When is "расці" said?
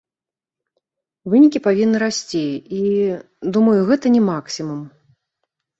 2.05-2.43